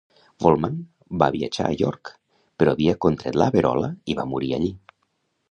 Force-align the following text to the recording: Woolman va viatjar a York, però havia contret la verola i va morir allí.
Woolman 0.43 0.77
va 1.23 1.27
viatjar 1.35 1.67
a 1.67 1.75
York, 1.81 2.11
però 2.63 2.73
havia 2.77 2.97
contret 3.07 3.39
la 3.43 3.51
verola 3.59 3.93
i 4.15 4.19
va 4.23 4.27
morir 4.35 4.53
allí. 4.61 4.73